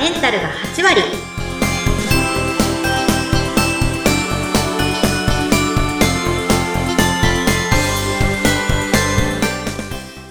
[0.00, 1.02] メンタルが8割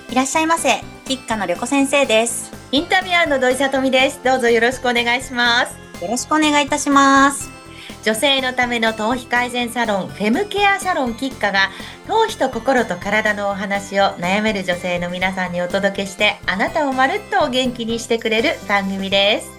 [0.10, 4.24] いらっしゃいませ吉家の旅子先生ですインタビュアーの土井さとみです。
[4.24, 6.04] どうぞよろしくお願いします。
[6.04, 7.50] よろしくお願いいたします
[8.04, 11.70] 女性のための頭皮改善サロン、フェムケアサロンキッカが、
[12.08, 19.59] 頭皮と心と体のお話を悩める女性の皆さんにお届けして、あなたをまるっとお元気にしてくれる番組です。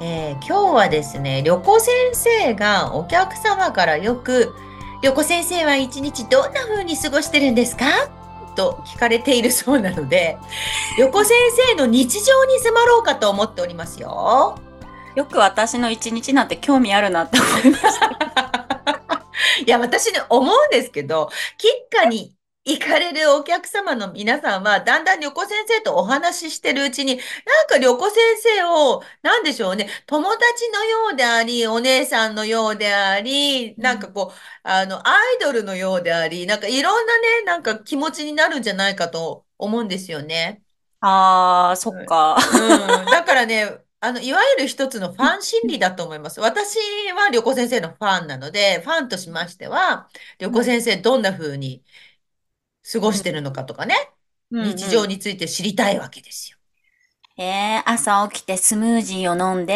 [0.00, 4.54] えー今日はですね、旅子先生がお客様からよく、
[5.02, 7.84] 旅子先生は一日どんな風に過ごしてるんですか？
[8.56, 10.38] と聞かれているそうなので、
[10.98, 11.36] 旅子先
[11.68, 14.58] 生の日常に迫ろうかと思っておりますよ。
[15.16, 18.06] よく私の一日なんて興味あるなって思いました
[19.66, 22.32] いや、私ね、思うんですけど、吉家に
[22.64, 40.62] 行かれるお客様の皆さんは、だんだん旅子先生とお話ししてるうちに、なんか旅子先生を、なんでしょうね、友達のようであり、お姉さんのようであり、なんかこう、あの、アイドルのようであり、なんかいろんなね、なんか気持ちになるんじゃないかと思うんですよね。
[41.00, 43.04] あーそっかうん。
[43.10, 46.40] だからね、あの、いわゆる一つのファン心理だと思います。
[46.40, 46.78] 私
[47.14, 51.82] は旅子先生のファンなので、ファンとしましては、旅子先生どんな風に
[52.92, 53.94] 過ごしてるのかとかね、
[54.50, 56.56] 日常について知りたいわけですよ。
[57.38, 59.74] えー、朝起きてスムージーを飲んで、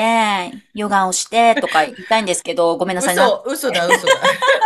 [0.75, 3.27] ヨガをしてとか言いたいんですけど、ごめんなさいな。
[3.27, 4.13] 嘘、嘘だ、嘘だ。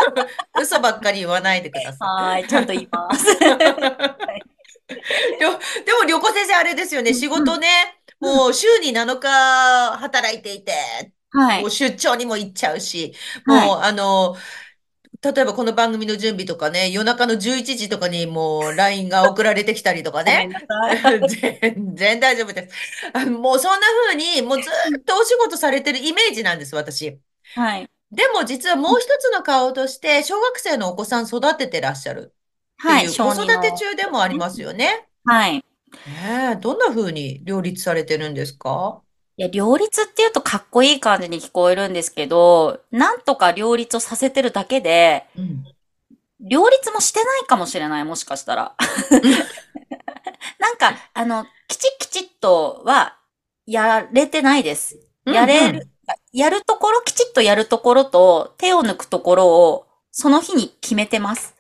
[0.60, 3.30] 嘘ばっかり言わないでくださはーい、ちゃんと言います。
[3.32, 3.38] い。
[5.38, 5.50] りょ
[5.84, 7.68] でも、旅子先生あれですよね、仕事ね、
[8.18, 9.28] もう週に7日
[9.98, 10.72] 働いていて、
[11.30, 11.70] はいもう。
[11.70, 13.14] 出張にも行っちゃうし、
[13.46, 14.36] はいもう、あの、
[15.22, 20.48] 例えばこの番組の準備とかね、夜中の11時とかにもう LINE が送られてきたりとかね。
[21.26, 23.30] 全然大丈夫です。
[23.30, 27.20] もうそんな風に、もうずっとお仕事されてるイメージなんです、私。
[27.54, 27.90] はい。
[28.12, 33.08] でも実はもう一つの顔として、小学生のお子さん育ててらっしゃるってはい。
[33.08, 35.08] 子育て中でもありますよね。
[35.24, 35.64] はい。
[36.06, 39.02] ねえ、どんな風に両立されてるんですか？
[39.38, 45.64] いや、両立っていうとかっこいい感じに聞こえるんですけど、なんとか両立をさせてるだけで、うん。
[46.40, 48.74] 両立もしてないかもしれない、もしかしたら。
[50.58, 53.16] なんか、あの、きちっきちっとは、
[53.64, 54.98] やれてないです。
[55.24, 55.88] やれる、
[56.32, 61.54] やるところ、きちっとやるところと、手を抜くところを、その日に決めてます。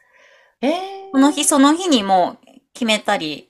[0.62, 3.48] ええその日その日にもう決めたり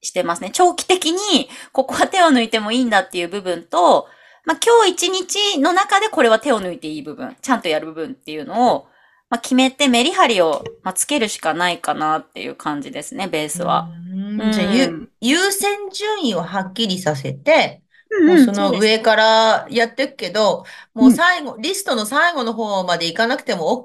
[0.00, 0.50] してますね。
[0.52, 4.06] 長期的に、ここは手を抜いてもいいんだっていう部分と、
[4.44, 8.86] まあ今日一日の中でこれは手を抜いていい部分、ちゃんとやる部分っていうのを、
[9.30, 13.88] まあ決めてメリハリを、まあ、つけるしかないかなっていう感じですね、ベースは。
[14.12, 17.88] うんじゃあ、ゆ優先順位をはっきりさせて、うん
[18.26, 23.84] もうその上からやっていくけど、もう最後、リストの最後の方まで行かなくても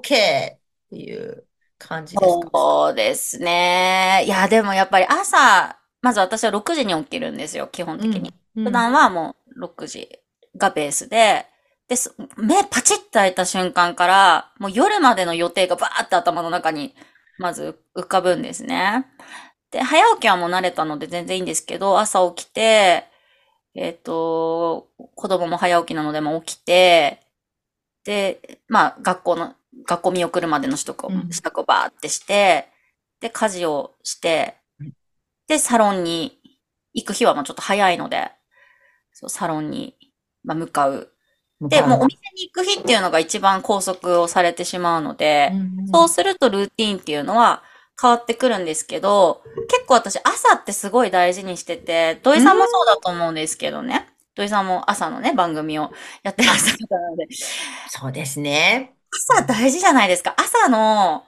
[0.90, 1.44] ていう
[1.78, 4.24] 感じですかそうですね。
[4.24, 8.34] いや、でもやっぱり朝、まず私は6時に起きるんですよ、基本的に。
[8.56, 10.08] うん普段はもう6時
[10.56, 11.46] がベースで、
[11.88, 16.94] で、そ目パチッと開いた瞬間から、もう夜までの予定がバーって頭の中に、
[17.38, 19.06] まず浮かぶんですね。
[19.72, 23.06] で、早起きはもう慣れたので全然いいんですけど、朝起きて、
[23.74, 27.22] えっと、子供も早起きなのでも起きて、
[28.04, 29.54] で、まあ、学校の、
[29.84, 32.68] 学校見送るまでの支度を、うん支度をバーってして、
[33.20, 34.63] で、家事をしてうん、
[35.48, 36.38] で、サロンに
[36.94, 38.30] 行く日はもうちょっと早いので、
[39.12, 39.96] そう、サロンに、
[40.42, 41.10] まあ、向かう。
[41.60, 47.62] で、もうお店に行く日っていうのが一番拘束をされてしまうので、うんそうするとルーティンっていうのは
[48.00, 54.08] 変わってくるんですけど、結構私朝ってすごい大事にしてて、土井さんもそうだと思うんですけどね。
[54.34, 55.92] 土井さんも朝のね、番組を
[56.24, 57.28] やってらっしゃる方なので、
[57.88, 58.94] そうですね。
[59.30, 60.34] 朝大事じゃないですか。
[60.36, 61.24] 朝の、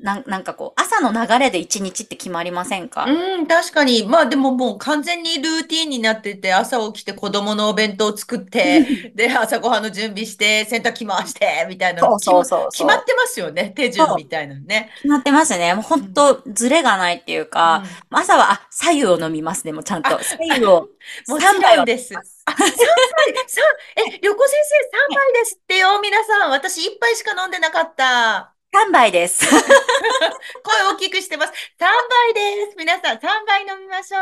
[0.00, 3.04] なんなんかこう、朝の流れで一日って決まりませんか？
[3.06, 4.04] うん、確かに。
[4.04, 13.72] まあでももう完全にルーティンになってて、朝起きて子供のお弁当を作って、 で、朝ごはんの準備して、洗濯機回して、みたいなそうそうそうそう決まってますよね。
[13.74, 14.90] 手順みたいなのね。
[14.96, 15.72] 決まってますね。
[15.72, 19.64] もう本当ズレがないっていうか、朝は、あ、左右を飲みます。
[19.64, 20.22] でもちゃんと。
[20.22, 20.88] 左右を。
[21.28, 22.14] もち3杯です。
[22.14, 22.68] あ、3杯、
[23.46, 23.64] 三
[23.96, 26.50] え、旅行先生3杯ですってよ、皆さん。
[26.50, 28.53] 私1杯しか飲んでなかった。
[28.74, 29.46] 3杯です。
[29.48, 31.52] 声大きくしてます。
[31.78, 31.86] 3
[32.34, 32.76] 杯です。
[32.76, 34.20] 皆さん、3杯飲みましょう。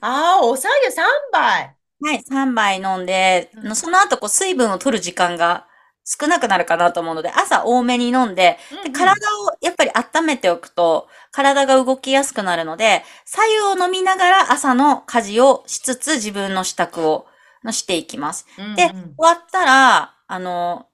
[0.00, 1.76] ああ、おさゆ3杯。
[2.00, 5.66] はい、3杯飲んで、うんその後こう水分を取る時間が
[6.04, 13.42] 少なくなるかなと思うので、朝多めに飲んで、で体をやっぱり温めておくと、体が動きやすくなるので、左
[13.74, 17.26] 右を飲みながら朝の家事をしつつ自分の支度を、
[17.62, 18.46] のしていきます。
[18.58, 20.86] うんで、終わったら、あの、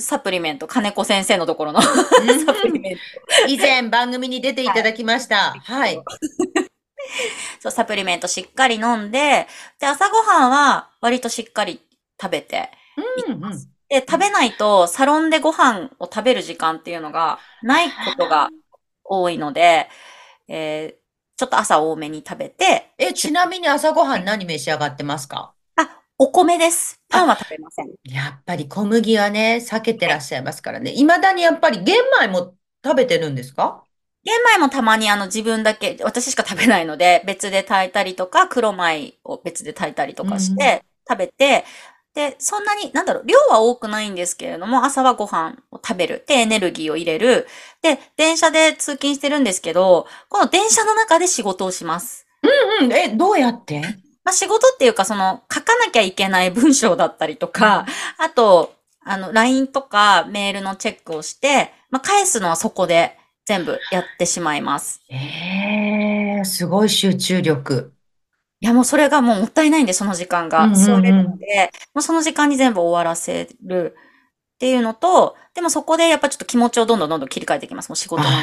[0.00, 1.90] サプリメント、金子先生のところのサ
[2.54, 3.00] プリメント。
[3.48, 5.52] 以前番組に出ていただきました。
[5.52, 6.02] はい。
[7.60, 9.46] そう、サプリメントしっかり飲んで、
[9.78, 11.80] で、朝ごはんは割としっかり
[12.20, 12.70] 食べて、
[13.26, 13.50] うんうん。
[13.88, 18.50] で、食べないとサロンでご飯を食べる時間っていうのがないことが
[19.04, 19.88] 多いので、
[20.48, 21.00] えー
[21.36, 25.54] ちょっと朝多めに食べて、え、ちなみに朝ごはん何召し上がってますか？
[25.54, 25.59] あ、
[26.22, 27.00] お米です。
[27.08, 27.88] パンは食べません。
[28.04, 30.90] やっぱり小麦はね、避けてらっしゃいますからね。
[30.90, 32.52] 未だにやっぱり玄米も
[32.84, 33.84] 食べてるんですか？
[34.22, 41.64] 玄米もたまにあの自分だけ、私しか食べないので、別で炊いたりとか、黒米を別で炊いたりとかしうんて食べて、
[42.12, 46.24] で、そんなに、なんだろう、量は多くないんですけれども、朝はご飯を食べる。
[46.28, 47.46] で、エネルギーを入れる。
[47.80, 52.26] で、電車で通勤してるんですけど、この電車の中で仕事をします。
[52.82, 53.80] うん、え、どうやって？
[54.30, 57.84] まあ、仕事っていうか、その、書かなきゃいけない文章だったりとか、
[58.16, 58.72] あと、
[59.04, 65.00] あの、LINE とかメールのチェックをして、まあ、返すのはそこで全部やってしまいます。
[65.08, 67.92] ええすごい集中力。
[68.60, 70.76] いや、もうそれがもうもったいないんで、その時間が。
[70.76, 73.96] それなので、もうその時間に全部終わらせる
[74.60, 77.88] っていうのと、でもそこでやっぱちょっと気持ちをどんどんどんどん切り替えていきます。
[77.88, 78.36] もう仕事なの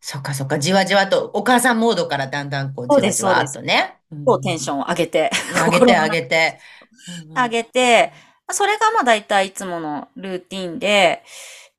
[0.00, 3.96] そっかそっか、じわじわと、お母さんモードからだんだんこう、じわじわっとね。
[4.24, 6.60] こうテンションを上げて、上げて上げて。
[7.34, 8.12] 上げて、
[8.46, 11.24] まあそれがまあ大体いつものルーティンで、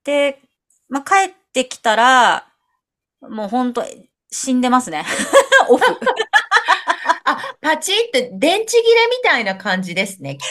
[0.04, 0.42] で、
[0.90, 2.48] まあ帰ってきたら、
[3.22, 3.86] もうほんと
[4.30, 5.06] 死んでますね。
[5.70, 5.84] オフ。
[7.64, 10.48] あ、パチって電池切れみたいな感じですね、きっ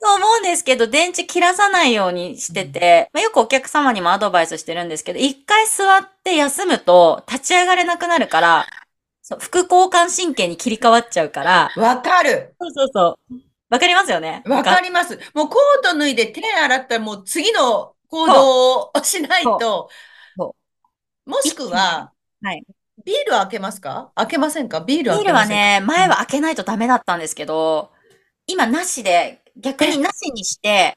[0.00, 8.66] と思うんですけど、電池切らさないようにしてて、まあ、よくお客様にもアドバイスしてるんですけど、一回座って休むと立ち上がれなくなるから、
[9.22, 11.80] そう副交感神経に切り替わっちゃうから、と。
[11.80, 12.54] わかる。
[12.60, 13.34] そうそうそう。
[13.70, 14.42] わかりますよね？
[14.46, 15.18] わかります。
[15.34, 19.88] もうコート脱いで手洗ったらもう次の行動をしないと
[20.36, 20.54] そ。
[21.26, 22.12] もしくは、
[22.42, 22.62] はい。
[23.04, 24.12] ビールは開けますか？
[24.14, 24.80] 開けませんか？
[24.80, 27.90] ビールビールはね、前は開けないとダメだったんですけど、
[28.46, 30.96] 今なしで、逆になしにして、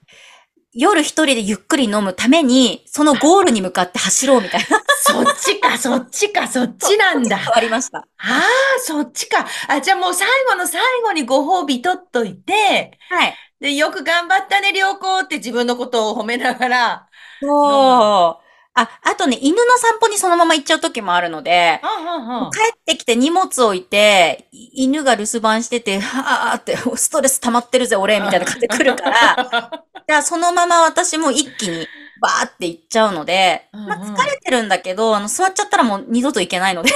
[0.74, 4.82] 夜一人でゆっくり飲むために、そのゴールに向かって走ろうみたいな。
[5.02, 7.38] そっちか、そっちか、そっちなんだ。
[7.38, 8.00] 変 わりました。
[8.00, 8.44] ああ、
[8.82, 9.48] そっちか。
[9.68, 13.36] あ、じゃあもう最後の最後にご褒美取っといて、はい。
[13.60, 17.08] で、よく頑張ったね、良子って自分のことを褒めながら、
[17.42, 18.47] そう。
[18.80, 22.52] あ、あとね、犬の散歩にそのまま行っちゃう時もあるので、はんはんはん。
[22.52, 29.72] 帰ってきて荷物置いて、い犬が留守番してて、 はーって、ストレス溜まってるぜ、俺、みたいな感じで来るから、
[30.08, 31.90] じゃあそのまま私も一気に
[32.22, 33.88] バーって行っちゃうので、うんうん。
[33.88, 36.92] まあ疲れてるんだけど、あの、座っちゃったらもう二度と行けないので、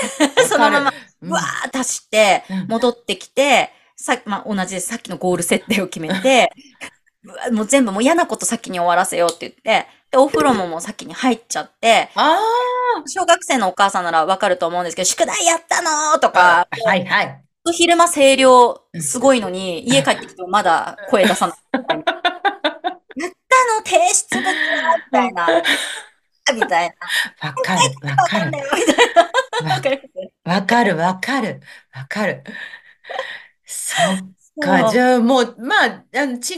[0.48, 0.94] そのまま、
[1.24, 1.31] うん。
[1.31, 4.88] わーって走ってうん、戻ってきて、さまあ、同じです。
[4.88, 6.51] さっきのゴール設定を決めて、
[7.51, 12.37] もう全部もう嫌なこと先に終わらせようって言って、で、お風呂ももう先に入っちゃって、あ
[13.07, 17.43] 小学生のお母さんならわかると思うんですけど、宿題やったのーとあか、、はいはい。
[17.73, 21.57] 昼間声量すごいのに、家帰ってきてもまだ声出さない。
[23.15, 25.47] やったの提出物みたいな。
[26.53, 26.89] みたい
[27.41, 27.47] な。
[27.49, 30.11] わかる、わかる
[30.43, 31.61] わかる、わかる、
[31.93, 32.44] わかる。
[33.65, 36.55] そっか、じゃあもう、まあ、あの違うスイ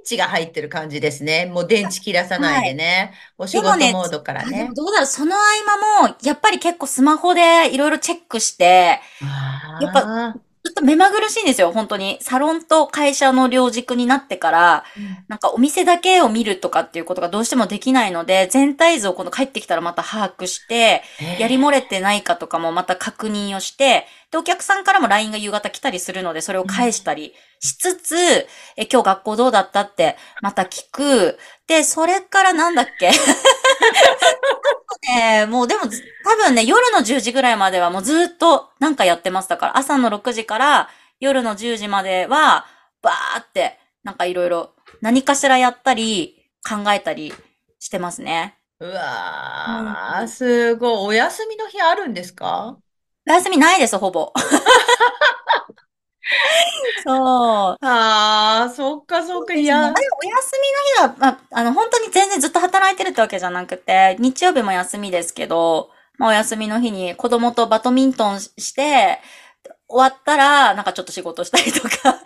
[0.00, 1.46] ッチが入ってる感じですね。
[1.46, 3.14] もう電池切らさないでね。
[3.38, 4.74] お仕でもね事モードからねあでも。
[4.74, 5.38] どうだろう、その合
[5.98, 9.00] 間も、やっぱり結構スマホでいろいろチェックして、
[9.80, 12.18] やっぱちょっと目まぐるしいんですよ、本当に。
[12.20, 14.84] サロンと会社の両軸になってから、
[15.28, 28.16] なんかお店だけを見るとかっていうことがどうしてもできないので、全体像を今度帰ってきたらまた把握して、えやり漏れてないかとかもまた確認をして、で、お客さんからも LINE が夕方来たりするので、それを返したりしつつ、
[28.76, 31.38] え、今日学校どうだったってまた聞く。
[31.68, 33.10] で、それからなんだっけ？
[35.06, 39.48] ねもうでもず多分ね、夜の10時ぐらいまではもうずっとなんかやってます。
[39.48, 40.88] だから朝の6時から
[41.20, 42.66] 夜の10時までは、
[43.02, 47.32] バーってなんかいろいろ何かしらやったり考えたり
[47.78, 48.56] してますね。
[48.80, 51.06] うわー、すごい。
[51.06, 52.76] お休みの日あるんですか？
[53.28, 54.32] お休みないです、ほぼ。
[57.04, 57.16] そう。
[57.16, 59.54] ああ、そっかそっか。
[59.54, 59.94] いやお休
[60.98, 69.20] みの日は、まあ、あの、本当に全然ずっと働いてるってわけじゃなくて、日曜日も休みですけど、まあ、お休みの日に子供とバドミントンして、
[69.88, 72.20] 終わったら、なんかちょっと仕事したりとか、 っ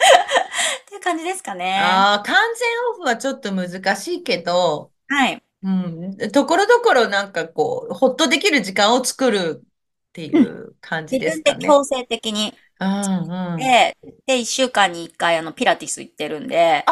[0.88, 1.78] ていう感じですかね。
[1.78, 5.42] ああ、完全オフはちょっと難しいけど、はい。
[5.62, 11.54] うん、ところどころなんかこう、ほっとできる時間を作るっていう感じ自ですかね。
[11.56, 13.56] 分で強制的にうんうん。
[13.58, 13.96] で、
[14.26, 16.84] で、一週間に一回あの、ピラティス行ってるんで、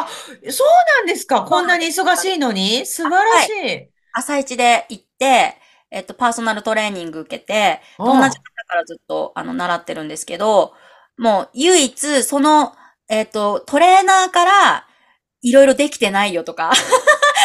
[0.49, 0.67] そう
[0.99, 1.41] なんですか？
[1.41, 2.85] こんなに忙しいのに？
[2.85, 3.89] 素晴らしい。
[4.13, 5.55] 朝一で行って、
[5.91, 10.73] えっと、パーソナルトレーニング受けて、うん友達だからずっと、あの、習ってるんですけど、
[11.17, 12.73] もう、唯一、その、
[13.09, 14.85] えっと、トレーナーから、
[15.41, 16.71] いろいろできてないよとか、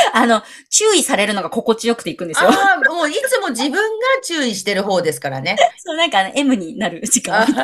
[0.12, 2.50] あの、注意されるのが心地よくていくんですよ。
[2.50, 3.78] ああ、もういつも自分が
[4.22, 5.56] 注意してる方ですからね。
[5.78, 7.46] そう、なんかね、M になる時間。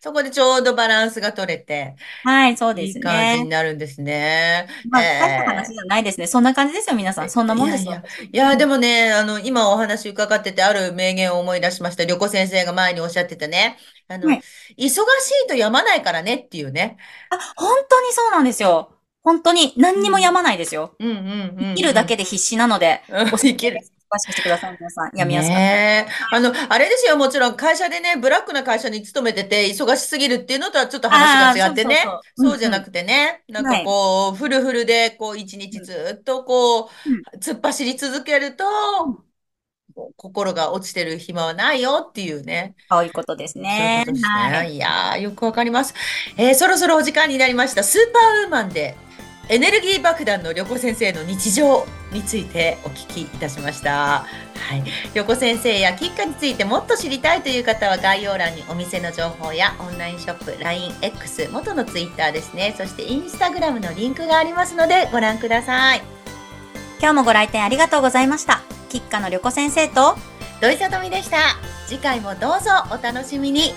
[0.00, 3.48] そこでちょうどバランスが取れて、はい、そういですい感じにね。
[3.48, 4.68] なるんですね。
[4.90, 6.26] まあ、えー大した話じゃないですね。
[6.26, 7.30] そんな感じですよ、皆さん。
[7.30, 8.02] そんなもんですよ。
[8.32, 12.06] いやいや、でもね、あの、今お話伺ってて、ある名言を思い出しました。
[12.06, 13.78] 旅子先生が前におっしゃってたね。
[14.08, 14.42] あの、はい
[14.78, 14.92] 忙し
[15.44, 16.96] いとやまないからねっていうね。
[17.30, 18.99] あ、本当にそうなんですよ。
[19.22, 20.94] 本当に何にもやまないですよ。
[20.98, 21.74] うんうんうんうん。
[21.74, 23.26] 生きるだけで必死なので、うん。
[23.30, 23.78] 生きる。
[24.10, 25.16] 詳しくしてください、皆さん。
[25.16, 25.60] やみやすかった。
[25.60, 26.34] ねえ。
[26.34, 32.04] あの、あれですよ、もちろん会社でね、ブラックな会社に勤めてて、忙しすぎるっていうのとはちょっと話が違ってね。
[32.36, 36.88] そうじゃなくてね、なんかこう、フルフルで、こう、一日ずっとこう、
[37.38, 38.64] 突っ走り続けると、
[40.16, 42.74] 心が落ちてる暇はないよっていうね。
[42.90, 44.04] そういうことですそういうすね。
[44.22, 44.74] はい。
[44.76, 45.94] いやー、よくわかります。
[46.36, 47.82] えーそろそろお時間になりました。
[47.84, 48.96] スーパーウーマンで、
[49.50, 54.24] エネルギー爆弾の旅子先生の日常についてお聞きいたしました。
[54.24, 54.84] はい。
[55.12, 62.76] 旅子先生やキッカについてもっと知りたいという方は概要欄にお店の情報やオンラインショップ、LINEX、元のツイッターですね。
[62.78, 66.02] そしてインスタグラムのリンクがありますのでご覧ください。
[67.00, 68.60] 今日もご来店ありがとうございました。
[68.88, 70.14] キッカの旅子先生と、
[70.60, 71.38] 土井さとみでした。
[71.88, 73.74] 次回もどうぞお楽しみに。